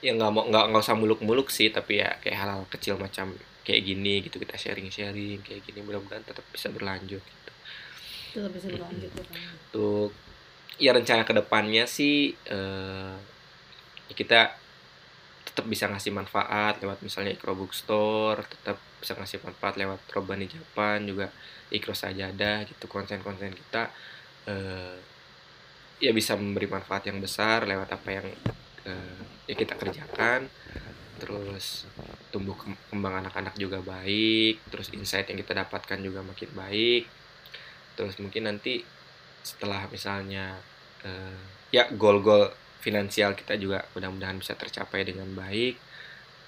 [0.00, 3.84] ya nggak mau nggak nggak usah muluk-muluk sih tapi ya kayak hal-hal kecil macam kayak
[3.84, 7.52] gini gitu kita sharing-sharing kayak gini mudah-mudahan tetap bisa berlanjut gitu.
[8.34, 9.44] Tetap bisa berlanjut ya, Kang.
[9.68, 10.10] untuk
[10.80, 13.14] ya rencana ke depannya sih eh,
[14.08, 14.56] ya kita
[15.44, 21.04] tetap bisa ngasih manfaat lewat misalnya Ikro Bookstore tetap bisa ngasih manfaat lewat Robani Japan
[21.04, 21.28] juga
[21.68, 23.92] Ikro Sajadah gitu konten-konten kita
[24.48, 24.96] eh,
[26.00, 28.26] ya bisa memberi manfaat yang besar lewat apa yang
[28.88, 30.46] eh, ya kita kerjakan.
[31.18, 31.90] Terus
[32.30, 37.10] tumbuh kem- kembang anak-anak juga baik terus insight yang kita dapatkan juga makin baik.
[37.98, 38.86] Terus mungkin nanti
[39.42, 40.54] setelah misalnya
[41.02, 41.42] eh,
[41.74, 45.76] ya goal-goal finansial kita juga mudah-mudahan bisa tercapai dengan baik.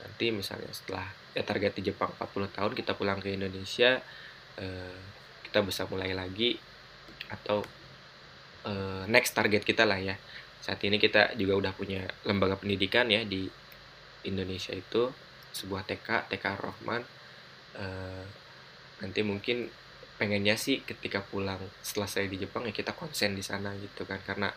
[0.07, 3.99] Nanti misalnya setelah ya target di Jepang 40 tahun kita pulang ke Indonesia
[4.57, 4.99] eh,
[5.51, 6.57] kita bisa mulai lagi
[7.29, 7.61] atau
[8.65, 10.17] eh, next target kita lah ya
[10.63, 13.51] saat ini kita juga udah punya lembaga pendidikan ya di
[14.23, 15.11] Indonesia itu
[15.51, 17.03] sebuah TK TK Rohman.
[17.75, 18.25] Eh,
[19.03, 19.67] nanti mungkin
[20.15, 24.23] pengennya sih ketika pulang setelah saya di Jepang ya kita konsen di sana gitu kan
[24.23, 24.55] karena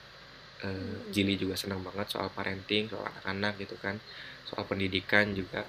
[0.61, 3.97] eh, Jili juga senang banget soal parenting soal anak-anak gitu kan
[4.45, 5.65] soal pendidikan juga.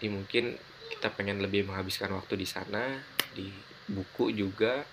[0.00, 0.56] Jadi mungkin
[0.88, 2.96] kita pengen lebih menghabiskan waktu di sana
[3.36, 3.52] di
[3.92, 4.88] buku juga.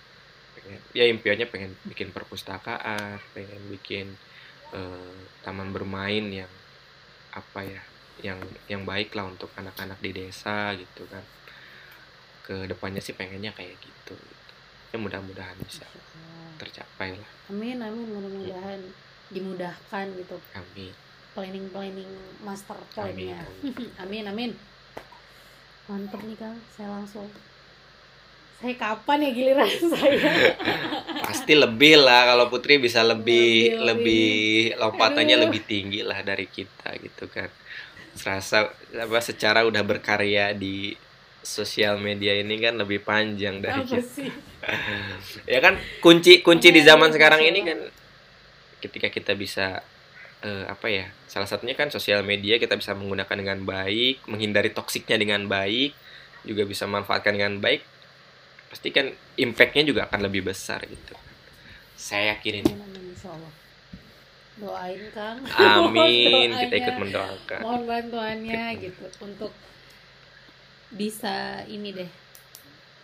[0.60, 4.12] Pengen ya impiannya pengen bikin perpustakaan pengen bikin
[4.74, 6.52] eh, taman bermain yang
[7.32, 7.82] apa ya
[8.18, 11.22] yang yang baik lah untuk anak-anak di desa gitu kan
[12.42, 14.54] ke depannya sih pengennya kayak gitu, gitu.
[14.90, 15.84] ya mudah-mudahan bisa
[16.58, 18.80] tercapai lah Amin amin mudah-mudahan
[19.30, 20.96] dimudahkan gitu amin
[21.38, 22.10] planning planning
[22.42, 23.38] master plan-nya.
[23.62, 24.50] Amin, amin amin.
[25.86, 27.30] Mantep nih Kang, saya langsung.
[28.58, 30.30] Saya kapan ya giliran saya?
[31.22, 34.28] pasti lebih lah kalau Putri bisa lebih Lebih, lebih
[34.80, 35.44] lompatannya Aduh.
[35.46, 37.50] lebih tinggi lah dari kita gitu kan
[38.18, 40.90] serasa apa secara udah berkarya di
[41.38, 44.30] sosial media ini kan lebih panjang dari Apa kita sih?
[45.52, 47.78] ya kan kunci kunci di Iya, zaman iya, sekarang Masya ini kan
[48.78, 49.82] ketika kita bisa
[50.42, 55.18] eh, apa ya salah satunya kan sosial media kita bisa menggunakan dengan baik menghindari toksiknya
[55.18, 55.94] dengan baik
[56.46, 57.82] juga bisa manfaatkan dengan baik
[58.68, 59.08] pasti kan
[59.40, 61.16] impactnya juga akan lebih besar gitu.
[61.98, 63.52] Saya yakin ini Amin amin insya Allah.
[64.58, 65.38] Doain Kang.
[65.56, 66.48] amin.
[66.66, 67.60] Kita ikut mendoakan.
[67.62, 69.04] Mohon bantuannya gitu.
[69.22, 69.52] Untuk
[70.88, 72.10] bisa ini deh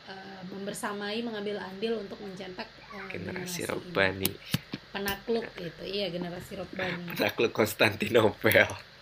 [0.08, 3.70] eh, membersamai mengambil andil untuk mencetak eh, generasi ini.
[3.70, 4.32] Robani
[4.94, 5.82] penakluk gitu.
[5.82, 8.93] Iya generasi Robani takluk Konstantinopel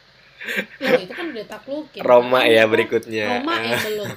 [0.78, 2.50] Loh, itu kan udah taklukin Roma Kan?
[2.50, 3.26] ya berikutnya.
[3.38, 4.08] Roma yang belum.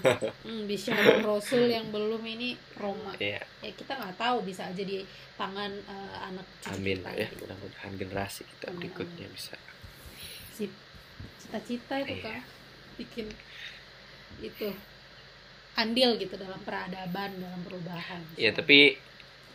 [0.42, 3.14] Hmm, Bisyarul Rasul yang belum ini Roma.
[3.16, 6.98] Iya, ya kita nggak tahu bisa aja di tangan eh, anak cucu amin.
[7.00, 7.44] kita ya gitu.
[7.44, 9.56] mudah-mudahan generasi kita Amin, berikutnya bisa.
[10.52, 10.72] Sip.
[11.38, 12.26] cita-cita itu Iya.
[12.26, 12.38] kan
[12.96, 13.28] bikin
[14.40, 14.68] itu
[15.76, 18.24] andil gitu dalam peradaban dalam perubahan.
[18.34, 18.98] Ya tapi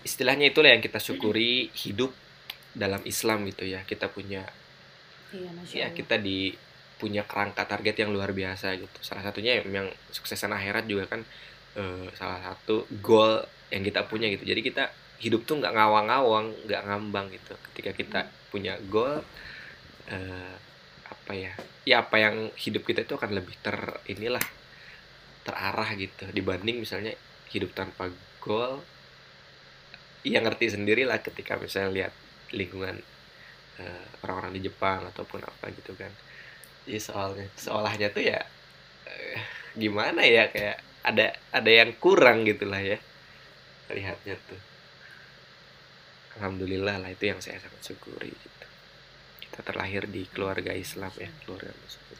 [0.00, 2.12] istilahnya itulah yang kita syukuri hidup
[2.72, 3.82] dalam Islam gitu ya.
[3.82, 4.44] Kita punya
[5.34, 6.54] iya masya ya Allah kita di
[7.00, 8.98] punya kerangka target yang luar biasa gitu.
[9.00, 11.24] Salah satunya yang suksesan akhirat juga kan
[11.80, 13.40] eh, salah satu goal
[13.72, 14.44] yang kita punya gitu.
[14.44, 14.92] Jadi kita
[15.24, 17.56] hidup tuh nggak ngawang-ngawang, nggak ngambang gitu.
[17.72, 18.20] Ketika kita
[18.52, 19.24] punya goal
[20.12, 20.54] eh,
[21.08, 21.56] apa ya?
[21.88, 24.44] Ya apa yang hidup kita itu akan lebih ter inilah
[25.40, 27.16] terarah gitu dibanding misalnya
[27.50, 28.12] hidup tanpa
[28.44, 28.84] goal
[30.20, 32.12] ya ngerti sendiri lah ketika misalnya lihat
[32.52, 33.00] lingkungan
[34.24, 36.12] orang-orang di Jepang ataupun apa gitu kan.
[36.84, 38.40] Jadi soalnya seolahnya tuh ya
[39.06, 39.40] eh,
[39.76, 42.98] gimana ya kayak ada ada yang kurang gitulah ya
[43.90, 44.60] lihatnya tuh.
[46.40, 48.66] Alhamdulillah lah itu yang saya sangat syukuri gitu.
[49.44, 52.18] Kita terlahir di keluarga Islam ya keluarga Muslim.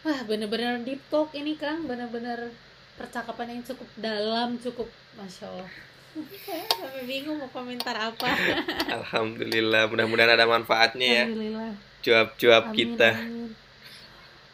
[0.00, 1.84] Wah bener-bener deep talk ini Kang.
[1.84, 2.52] Bener-bener
[2.96, 8.28] percakapan yang cukup dalam cukup masya Allah sampai bingung mau komentar apa.
[8.98, 11.24] Alhamdulillah mudah-mudahan ada manfaatnya ya.
[11.26, 11.72] Alhamdulillah.
[12.00, 13.10] Cuap-cuap kita.
[13.14, 13.52] amin.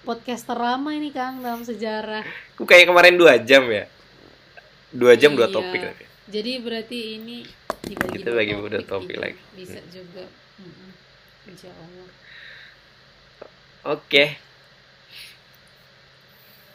[0.02, 2.22] podcast terlama ini Kang dalam sejarah.
[2.54, 3.90] Kok kayak kemarin dua jam ya?
[4.94, 5.54] Dua jam dua Iya.
[5.54, 6.04] topik lagi.
[6.26, 7.42] Jadi berarti ini
[7.82, 9.22] dibagi Kita bagi dua topik gitu.
[9.22, 9.38] lagi.
[9.54, 10.24] bisa juga.
[11.46, 12.08] Insya Allah.
[13.88, 14.38] Oke.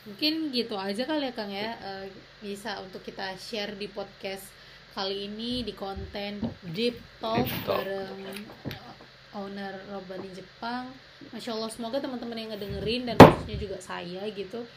[0.01, 1.77] Mungkin gitu aja kali ya Kang ya.
[1.77, 2.05] Eh,
[2.41, 4.43] bisa untuk kita share di podcast
[4.91, 6.43] kali ini di konten
[6.75, 7.79] Deep Talk, Deep Talk.
[7.79, 8.19] bareng
[8.67, 8.95] uh,
[9.39, 10.91] owner Robani Jepang.
[11.31, 14.67] Masya Allah semoga teman-teman yang ngedengerin dan khususnya juga saya gitu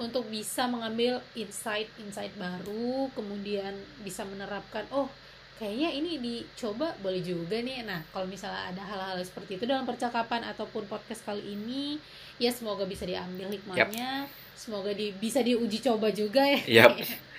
[0.00, 5.12] untuk bisa mengambil insight-insight baru, kemudian bisa menerapkan oh
[5.60, 7.84] kayaknya ini dicoba boleh juga nih.
[7.84, 12.00] Nah kalau misalnya ada hal-hal seperti itu dalam percakapan ataupun podcast kali ini,
[12.40, 14.24] ya semoga bisa diambil hikmahnya,
[14.56, 16.88] semoga di, bisa diuji coba juga ya.
[16.88, 16.96] Yap.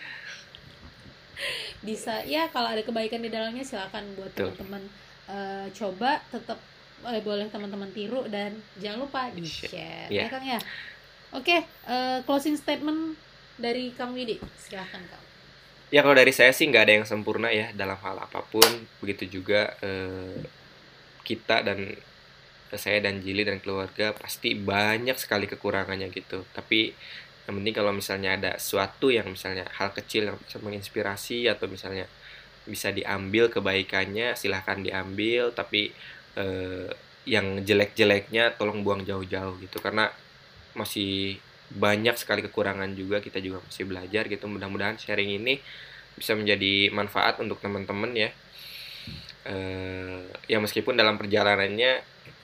[1.82, 4.84] bisa ya kalau ada kebaikan di dalamnya silakan buat teman-teman
[5.28, 6.58] eh, coba tetap
[7.06, 10.26] eh, boleh teman-teman tiru dan jangan lupa di share Iya.
[10.26, 10.60] ya Kang ya
[11.34, 13.18] oke eh, closing statement
[13.58, 15.26] dari Kang Widi silahkan Kang
[15.92, 18.64] Ya kalau dari saya sih nggak ada yang sempurna ya dalam hal apa pun.
[19.04, 20.40] Begitu juga eh,
[21.28, 21.84] kita dan
[22.72, 26.48] saya dan Jili dan keluarga pasti banyak sekali kekurangannya gitu.
[26.56, 26.96] Tapi
[27.50, 32.06] yang penting kalau misalnya ada sesuatu yang misalnya hal kecil yang bisa menginspirasi atau misalnya
[32.66, 35.52] bisa diambil kebaikannya silahkan diambil.
[35.52, 35.92] Tapi
[36.38, 36.90] eh,
[37.26, 40.10] yang jelek-jeleknya tolong buang jauh-jauh gitu karena
[40.74, 41.38] masih
[41.72, 45.62] banyak sekali kekurangan juga kita juga masih belajar gitu mudah-mudahan sharing ini
[46.18, 48.30] bisa menjadi manfaat untuk teman-teman ya
[49.42, 51.92] eh ya meskipun dalam perjalanannya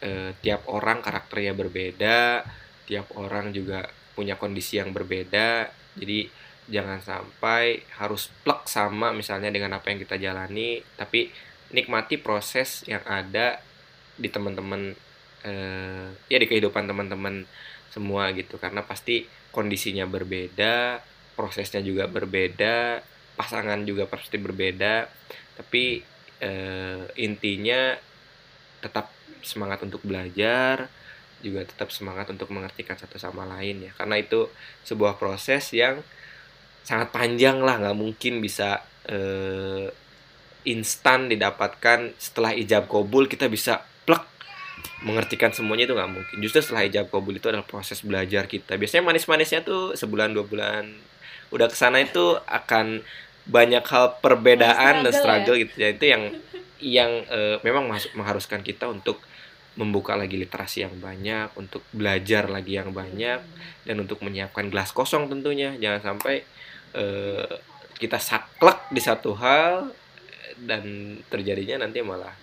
[0.01, 2.41] eh, tiap orang karakternya berbeda
[2.87, 3.85] tiap orang juga
[4.17, 6.25] punya kondisi yang berbeda jadi
[6.67, 11.29] jangan sampai harus plek sama misalnya dengan apa yang kita jalani tapi
[11.71, 13.61] nikmati proses yang ada
[14.17, 14.91] di teman-teman
[15.45, 17.45] eh, ya di kehidupan teman-teman
[17.91, 18.59] semua gitu.
[18.59, 21.01] Karena pasti kondisinya berbeda
[21.37, 23.01] prosesnya juga berbeda
[23.37, 25.05] pasangan juga pasti berbeda
[25.53, 26.01] tapi
[26.41, 27.93] eh, intinya
[28.81, 29.13] tetap
[29.45, 30.89] semangat untuk belajar
[31.43, 33.91] juga tetap semangat untuk mengertikan satu sama lain ya.
[33.93, 34.49] Karena itu
[34.87, 36.01] sebuah proses yang
[36.87, 39.91] sangat panjang lah nggak mungkin bisa eh,
[40.67, 44.23] instan didapatkan setelah ijab kabul kita bisa plek
[45.03, 46.35] mengertikan semuanya itu nggak mungkin.
[46.43, 48.75] Justru setelah ijab kabul itu adalah proses belajar kita.
[48.75, 50.83] Biasanya manis-manisnya tuh sebulan dua bulan
[51.47, 52.99] udah ke sana itu akan
[53.47, 55.89] banyak hal perbedaan dan Struggle struggle gitu ya.
[55.95, 56.23] Itu yang
[56.77, 59.23] yang eh, memang mas- mengharuskan kita untuk
[59.77, 63.39] membuka lagi literasi yang banyak untuk belajar lagi yang banyak
[63.85, 65.77] dan untuk menyiapkan gelas kosong tentunya.
[65.77, 66.41] Jangan sampai
[66.97, 67.53] eh,
[68.01, 69.93] kita saklek di satu hal
[70.57, 70.83] dan
[71.29, 72.33] terjadinya nanti malah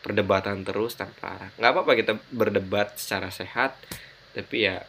[0.00, 1.50] perdebatan terus tanpa arah.
[1.60, 3.76] Nggak apa-apa kita berdebat secara sehat
[4.32, 4.80] tapi ya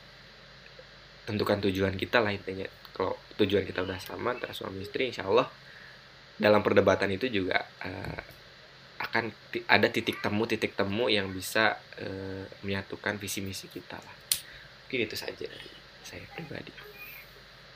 [1.28, 2.66] tentukan tujuan kita lah intinya.
[2.96, 5.52] Kalau tujuan kita udah sama antara suami istri insya Allah
[6.40, 8.37] dalam perdebatan itu juga eh,
[8.98, 9.30] akan
[9.70, 14.16] ada titik temu titik temu yang bisa eh, menyatukan visi misi kita lah.
[14.88, 16.72] Mungkin itu saja dari saya pribadi.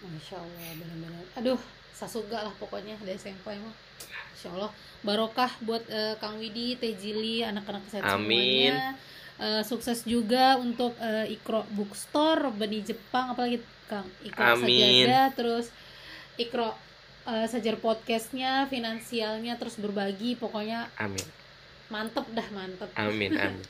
[0.01, 1.25] Masya Allah benar-benar.
[1.37, 1.61] Aduh
[1.93, 3.75] sasuga lah pokoknya dari SMP mah.
[4.33, 4.71] Masya Allah.
[5.05, 8.73] Barokah buat eh, Kang Widi Teh Jili anak-anak sehat Amin.
[8.73, 8.97] semuanya
[9.41, 13.57] Eh, sukses juga untuk eh, Ikro Bookstore Bani Jepang apalagi
[13.89, 15.09] Kang Ikro Amin.
[15.09, 15.65] Sajadah terus
[16.37, 16.77] Ikro
[17.25, 21.25] uh, sejar podcastnya finansialnya terus berbagi pokoknya amin
[21.91, 23.65] mantep dah mantep amin amin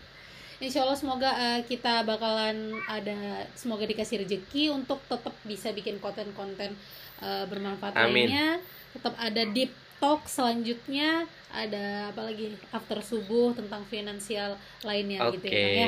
[0.62, 6.78] Insya Allah semoga uh, kita bakalan ada semoga dikasih rezeki untuk tetap bisa bikin konten-konten
[7.18, 8.30] uh, bermanfaat Amin.
[8.30, 8.62] lainnya.
[8.94, 14.54] Tetap ada deep talk selanjutnya ada apalagi after subuh tentang finansial
[14.86, 15.42] lainnya okay.
[15.42, 15.66] gitu ya.
[15.66, 15.88] ya.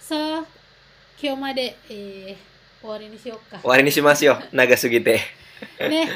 [0.00, 0.18] So
[1.20, 2.32] kyomade eh
[2.80, 3.60] warini shioka.
[3.60, 5.20] Warini shimasyo nagasugite.
[5.84, 6.08] Nih.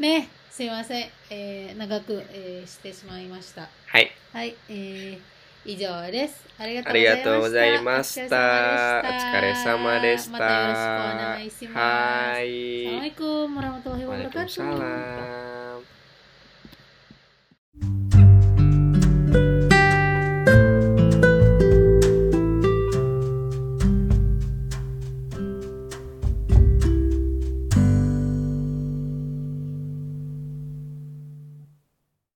[0.00, 3.68] ね、すいません、え、長く、え、してしまいました。
[3.86, 4.10] はい。
[4.70, 5.18] え、
[5.66, 6.42] 以上です。
[6.58, 6.84] ありが
[7.18, 9.02] とうございました。
[9.04, 10.38] お疲れ様でした。
[10.38, 11.76] よろしくお願いします。
[11.76, 12.84] はい。
[12.86, 15.69] さあ、マイクもらうおはようます。